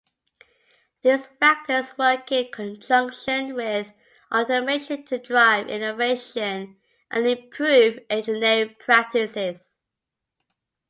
[1.03, 3.93] These factors work in conjunction with
[4.33, 6.77] automation to drive innovation
[7.11, 9.77] and improve engineering practices.